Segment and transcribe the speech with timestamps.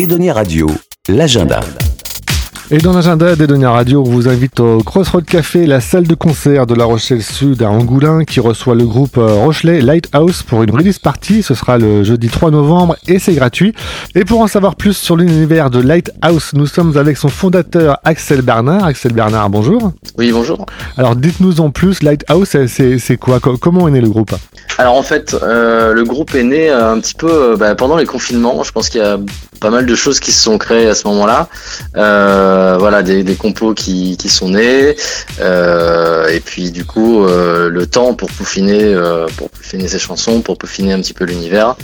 [0.00, 0.66] Edonia Radio,
[1.10, 1.60] l'agenda.
[2.70, 6.66] Et dans l'agenda d'Edonia Radio, on vous invite au Crossroad Café, la salle de concert
[6.66, 10.70] de La Rochelle Sud à Angoulin, qui reçoit le groupe euh, Rochelet Lighthouse pour une
[10.70, 11.42] release party.
[11.42, 13.74] Ce sera le jeudi 3 novembre et c'est gratuit.
[14.14, 18.40] Et pour en savoir plus sur l'univers de Lighthouse, nous sommes avec son fondateur Axel
[18.40, 18.84] Bernard.
[18.84, 19.92] Axel Bernard, bonjour.
[20.16, 20.64] Oui, bonjour.
[20.96, 23.38] Alors dites-nous en plus, Lighthouse, c'est quoi?
[23.38, 24.32] Comment est né le groupe?
[24.78, 28.06] Alors en fait, euh, le groupe est né euh, un petit peu bah, pendant les
[28.06, 28.62] confinements.
[28.62, 29.18] Je pense qu'il y a
[29.60, 31.48] pas mal de choses qui se sont créées à ce moment-là.
[31.96, 34.96] Euh, voilà, des, des compos qui, qui sont nés.
[35.40, 40.40] Euh, et puis du coup, euh, le temps pour peaufiner, euh, pour peaufiner ses chansons,
[40.40, 41.76] pour peaufiner un petit peu l'univers,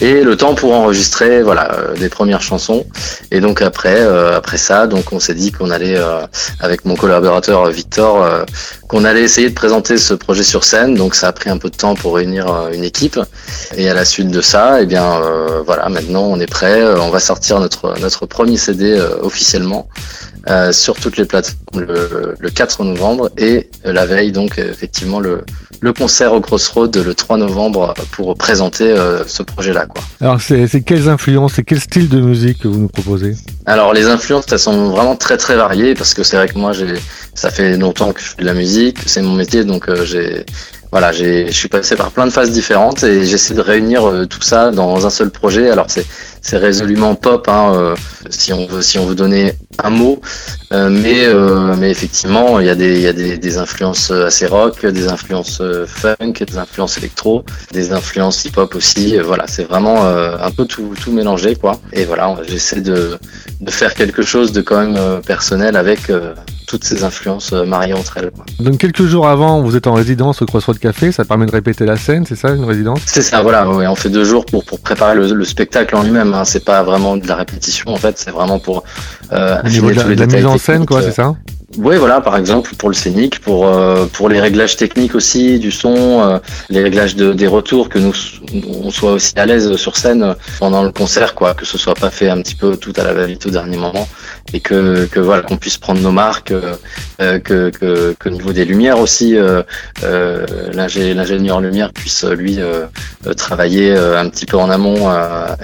[0.00, 2.86] et le temps pour enregistrer, voilà, euh, des premières chansons.
[3.30, 5.98] Et donc après, euh, après ça, donc on s'est dit qu'on allait,
[6.60, 8.26] avec mon collaborateur Victor,
[8.88, 10.94] qu'on allait essayer de présenter ce projet sur scène.
[10.94, 13.18] Donc ça a pris un peu de temps pour réunir une équipe.
[13.76, 15.20] Et à la suite de ça, eh bien
[15.66, 16.82] voilà, maintenant on est prêt.
[17.20, 19.88] Sortir notre, notre premier CD euh, officiellement
[20.48, 25.44] euh, sur toutes les plateformes le, le, 4 novembre et la veille donc effectivement le,
[25.80, 29.86] le concert au Crossroad le 3 novembre pour présenter euh, ce projet-là.
[29.86, 30.02] Quoi.
[30.20, 33.34] Alors c'est quelles influences et quel style de musique que vous nous proposez?
[33.66, 36.72] Alors les influences elles sont vraiment très très variées parce que c'est vrai que moi
[36.72, 36.94] j'ai
[37.34, 40.44] ça fait longtemps que je fais de la musique, c'est mon métier donc j'ai
[40.90, 44.40] voilà, je suis passé par plein de phases différentes et j'essaie de réunir euh, tout
[44.40, 45.70] ça dans un seul projet.
[45.70, 47.94] Alors c'est résolument pop, hein, euh,
[48.30, 50.20] si on veut si on veut donner un mot,
[50.72, 51.26] euh, mais
[51.76, 55.08] mais effectivement il y a des il y a des, des influences assez rock, des
[55.08, 59.18] influences funk, des influences électro, des influences hip hop aussi.
[59.18, 61.78] voilà, c'est vraiment un peu tout tout mélangé quoi.
[61.92, 63.18] Et voilà, j'essaie de
[63.60, 66.10] de faire quelque chose de quand même personnel avec
[66.68, 68.30] toutes ces influences mariées entre elles.
[68.30, 68.44] Quoi.
[68.60, 71.84] Donc quelques jours avant, vous êtes en résidence au Crossroad café, ça permet de répéter
[71.86, 73.00] la scène, c'est ça une résidence?
[73.06, 76.02] C'est ça, voilà, ouais, on fait deux jours pour, pour préparer le, le spectacle en
[76.02, 76.44] lui-même, hein.
[76.44, 78.84] c'est pas vraiment de la répétition en fait, c'est vraiment pour
[79.32, 81.34] euh, Au niveau de la, tous les de la mise en scène quoi, c'est ça?
[81.76, 85.70] Oui, voilà, par exemple pour le scénic, pour euh, pour les réglages techniques aussi du
[85.70, 86.38] son, euh,
[86.70, 88.14] les réglages de, des retours, que nous
[88.82, 92.08] on soit aussi à l'aise sur scène pendant le concert, quoi, que ce soit pas
[92.08, 94.08] fait un petit peu tout à la va-vite au dernier moment,
[94.54, 98.52] et que que voilà qu'on puisse prendre nos marques, euh, que, que que au niveau
[98.54, 99.36] des lumières aussi,
[100.72, 102.58] l'ingénieur lumière puisse lui
[103.36, 105.10] travailler un petit peu en amont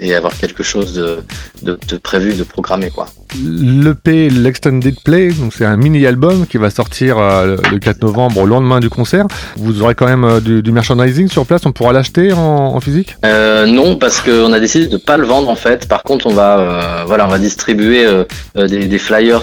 [0.00, 1.22] et avoir quelque chose de,
[1.62, 3.06] de, de prévu, de programmé, quoi.
[3.34, 8.46] L'EP, l'Extended Play, donc c'est un mini-album qui va sortir euh, le 4 novembre au
[8.46, 9.26] lendemain du concert.
[9.56, 13.16] Vous aurez quand même euh, du, merchandising sur place, on pourra l'acheter en, physique?
[13.24, 15.88] Euh, Non, parce qu'on a décidé de pas le vendre en fait.
[15.88, 18.06] Par contre, on va, euh, voilà, on va distribuer
[18.54, 19.42] des, des, flyers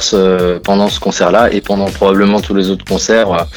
[0.63, 3.47] pendant ce concert-là et pendant probablement tous les autres concerts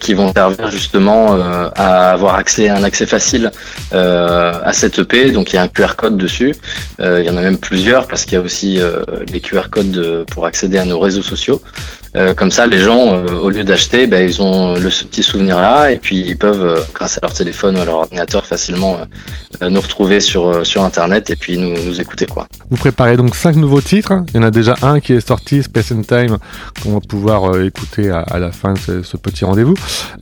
[0.00, 1.38] qui vont servir justement
[1.76, 3.50] à avoir accès, un accès facile
[3.92, 5.30] à cette EP.
[5.30, 6.54] Donc il y a un QR code dessus.
[6.98, 8.80] il y en a même plusieurs parce qu'il y a aussi
[9.32, 11.60] les QR code de, pour accéder à nos réseaux sociaux.
[12.16, 15.22] Euh, comme ça, les gens, euh, au lieu d'acheter, ben, ils ont le ce petit
[15.22, 18.46] souvenir là, et puis ils peuvent, euh, grâce à leur téléphone ou à leur ordinateur,
[18.46, 18.98] facilement
[19.60, 22.46] nous retrouver sur sur internet et puis nous, nous écouter quoi.
[22.70, 24.12] Vous préparez donc cinq nouveaux titres.
[24.28, 26.38] Il y en a déjà un qui est sorti, Space and Time,
[26.82, 29.74] qu'on va pouvoir écouter à, à, la fin de ce, ce petit rendez-vous.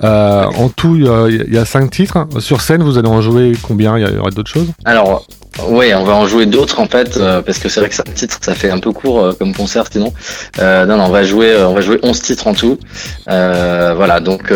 [0.03, 2.27] en tout, il y a cinq titres.
[2.41, 3.99] Sur scène, vous allez en jouer combien?
[3.99, 4.69] Il y aura d'autres choses?
[4.85, 5.27] Alors,
[5.65, 8.03] oui, on va en jouer d'autres en fait, euh, parce que c'est vrai que ça
[8.03, 10.13] titre, ça fait un peu court euh, comme concert sinon.
[10.59, 12.79] Euh, non, non, on va jouer, on va jouer 11 titres en tout.
[13.27, 14.53] voilà, donc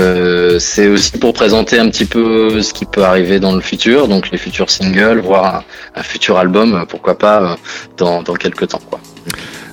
[0.59, 4.31] c'est aussi pour présenter un petit peu ce qui peut arriver dans le futur, donc
[4.31, 5.57] les futurs singles, voire
[5.97, 7.57] un, un futur album, pourquoi pas
[7.97, 9.01] dans, dans quelques temps, quoi.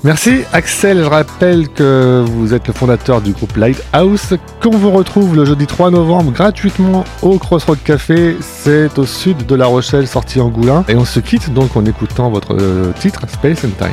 [0.03, 0.43] Merci.
[0.53, 5.45] Axel, je rappelle que vous êtes le fondateur du groupe Lighthouse, qu'on vous retrouve le
[5.45, 10.49] jeudi 3 novembre gratuitement au Crossroad Café, c'est au sud de La Rochelle, sorti en
[10.49, 13.89] Goulin, et on se quitte donc en écoutant votre euh, titre Space and Time.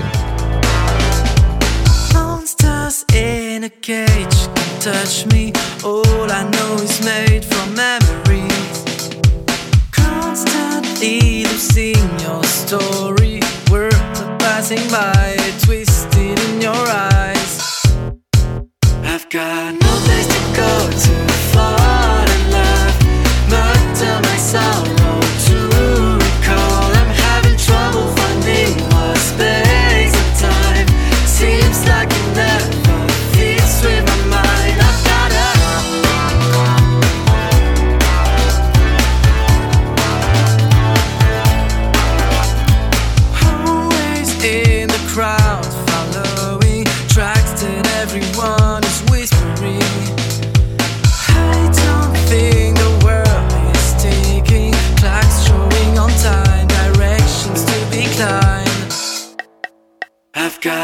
[19.35, 20.44] Got no place to